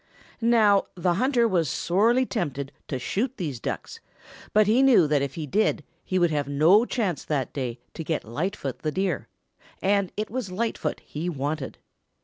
Now 0.41 0.87
the 0.95 1.13
hunter 1.21 1.47
was 1.47 1.69
sorely 1.69 2.25
tempted 2.25 2.71
to 2.87 2.97
shoot 2.97 3.37
these 3.37 3.59
Ducks, 3.59 3.99
but 4.51 4.65
he 4.65 4.81
knew 4.81 5.05
that 5.05 5.21
if 5.21 5.35
he 5.35 5.45
did 5.45 5.83
he 6.03 6.17
would 6.17 6.31
have 6.31 6.47
no 6.47 6.85
chance 6.85 7.23
that 7.23 7.53
day 7.53 7.79
to 7.93 8.03
get 8.03 8.23
Lightfoot 8.25 8.79
the 8.79 8.91
Deer, 8.91 9.27
and 9.79 10.11
it 10.17 10.31
was 10.31 10.51
Lightfoot 10.51 11.01
he 11.05 11.29
wanted. 11.29 11.77